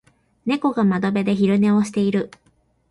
[0.47, 2.31] 猫が窓辺で昼寝をしている。